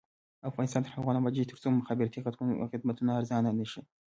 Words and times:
افغانستان 0.49 0.81
تر 0.83 0.91
هغو 0.95 1.13
نه 1.15 1.19
ابادیږي، 1.21 1.49
ترڅو 1.51 1.67
مخابراتي 1.79 2.19
خدمتونه 2.73 3.11
ارزانه 3.19 3.51
نشي. 3.59 3.81